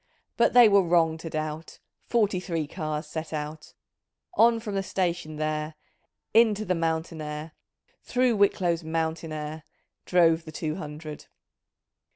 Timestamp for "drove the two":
10.07-10.73